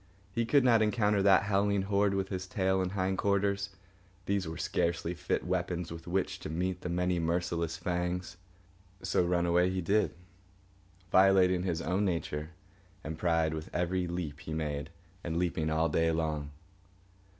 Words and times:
He 0.33 0.47
could 0.47 0.63
not 0.63 0.81
encounter 0.81 1.21
that 1.21 1.43
howling 1.43 1.83
horde 1.83 2.15
with 2.15 2.29
his 2.29 2.47
tail 2.47 2.81
and 2.81 2.93
hind 2.93 3.19
quarters. 3.19 3.69
These 4.25 4.47
were 4.47 4.57
scarcely 4.57 5.13
fit 5.13 5.45
weapons 5.45 5.91
with 5.91 6.07
which 6.07 6.39
to 6.39 6.49
meet 6.49 6.81
the 6.81 6.89
many 6.89 7.19
merciless 7.19 7.77
fangs. 7.77 8.35
So 9.03 9.23
run 9.23 9.45
away 9.45 9.69
he 9.69 9.79
did, 9.79 10.15
violating 11.11 11.61
his 11.61 11.83
own 11.83 12.03
nature 12.03 12.49
and 13.03 13.15
pride 13.19 13.53
with 13.53 13.69
every 13.75 14.07
leap 14.07 14.39
he 14.39 14.55
made, 14.55 14.89
and 15.23 15.37
leaping 15.37 15.69
all 15.69 15.87
day 15.87 16.11
long. 16.11 16.49